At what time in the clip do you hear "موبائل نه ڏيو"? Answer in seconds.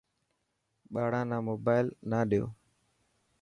1.49-2.45